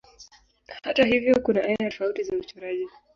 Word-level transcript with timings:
Hata 0.83 1.05
hivyo 1.05 1.39
kuna 1.41 1.63
aina 1.63 1.89
tofauti 1.89 2.23
za 2.23 2.35
uchoraji. 2.35 2.87